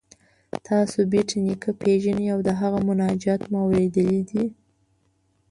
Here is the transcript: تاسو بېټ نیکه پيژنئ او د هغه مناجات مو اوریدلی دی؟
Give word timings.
تاسو 0.67 0.97
بېټ 1.11 1.29
نیکه 1.45 1.71
پيژنئ 1.81 2.27
او 2.33 2.39
د 2.47 2.49
هغه 2.59 2.79
مناجات 2.87 3.41
مو 3.51 3.57
اوریدلی 3.65 4.21
دی؟ 4.29 4.43